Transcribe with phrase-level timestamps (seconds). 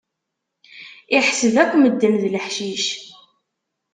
[1.17, 2.85] Iḥseb akk medden d leḥcic.